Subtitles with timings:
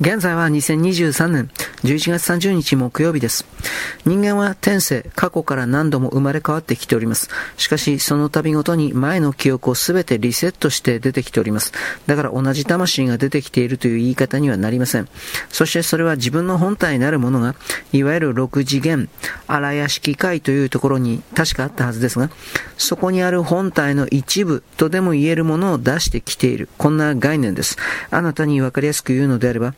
[0.00, 1.50] 現在は2023年。
[1.84, 3.46] 11月30日木曜日です。
[4.04, 7.30] 人間は天性、過去から何度も生まれ変わってきております。
[7.56, 11.72] しかし、その度ごとに前の記憶をすべてリセットして出てきております。
[12.06, 15.08] だから同じ魂が出てきているという言い方にはなりません。
[15.48, 17.54] そしてそれは自分の本体なるものが、
[17.92, 19.08] いわゆる6次元、
[19.46, 22.30] 荒屋敷界というところに確かあったはずですが、
[22.76, 26.68] そこにある本体の一部とでも言えるものを出してきている。
[26.76, 27.78] こんな概念です。
[28.10, 29.74] あなたにわかりやすく言うのであれば、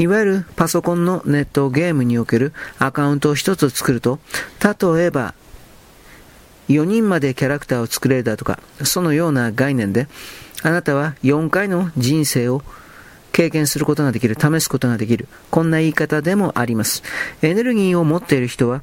[0.00, 4.18] いわゆるパソコンのネットゲームにおけるアカウントを一つ作ると、
[4.64, 5.34] 例えば、
[6.70, 10.08] 4人までキャラクターを作れるだとか、そのような概念で、
[10.62, 12.62] あなたは4回の人生を
[13.32, 15.28] 経験することができる、試すことができる。
[15.50, 17.02] こんな言い方でもあります。
[17.42, 18.80] エネルギーを持っている人は、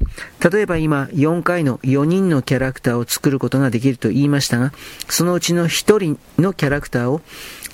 [0.52, 4.72] 例えば今4回の4人のキャラクターを作ることができると言いましたが、
[5.08, 7.22] そのうちの1人のキャラクターを、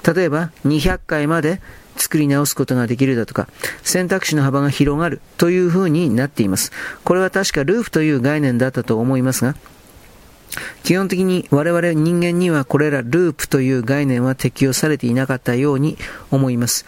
[0.06, 1.60] 例えば200回まで
[1.96, 3.48] 作り直すことができるだとか、
[3.82, 6.72] 選択肢の幅が広がるという風になっています。
[7.04, 9.54] これは確かルーフという概念だったと思いますが、
[10.82, 15.96] 基本的に我々人間にはこれらループという概念は適用されていなかったように
[16.30, 16.84] 思います。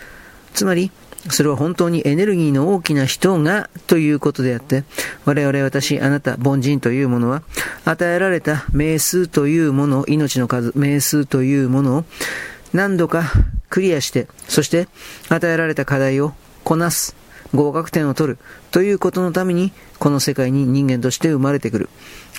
[0.55, 0.91] つまり、
[1.31, 4.84] それは本当にエネルギーの大きな人がということであって、
[5.25, 7.42] 我々、私、あなた、凡人というものは、
[7.84, 12.05] 与えられた名数というもの、命の数、名数というものを
[12.72, 13.25] 何度か
[13.70, 14.89] クリアして、そして
[15.28, 16.33] 与えられた課題を
[16.64, 17.17] こなす、
[17.55, 18.39] 合格点を取る
[18.70, 21.89] ということのために、この世界に人間として生まれてくる。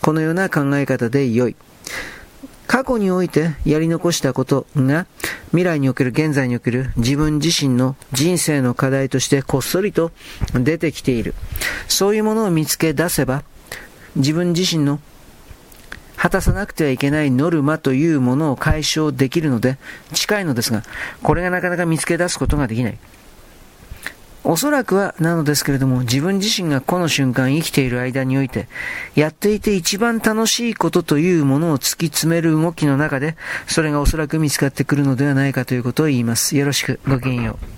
[0.02, 1.56] このような考え方で良い。
[2.68, 5.08] 過去においてやり残したことが
[5.52, 10.12] 未来における現在における自分自身の人生の課題としてこっそりと
[10.54, 11.34] 出てきている。
[11.88, 13.44] そういうものを見つけ出せば
[14.18, 15.00] 自分自身の
[16.18, 19.78] 果たさなくてはいけないノルマというものを解消できるので
[20.14, 20.84] 近いのですが、
[21.24, 22.98] これがなかなか見つけ出すことができない。
[24.50, 28.70] おそらくはなのですけれども、自分自身がこの瞬間生きている間において、
[29.14, 33.36] やっていて一番楽しいことというものを突き詰める動きの中で、
[33.68, 36.56] それがおそらく見つかってくるのではないかということを言います。
[36.56, 37.77] よろしく、ごきげんよう。